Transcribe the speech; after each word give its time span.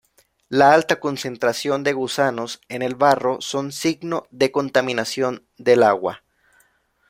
La 0.49 0.73
alta 0.73 0.99
concentración 0.99 1.83
de 1.83 1.93
gusanos 1.93 2.59
en 2.69 2.81
el 2.81 2.95
barro 2.95 3.39
son 3.39 3.71
signo 3.71 4.25
de 4.31 4.51
contaminación 4.51 5.45
del 5.57 5.83
agua. 5.83 6.23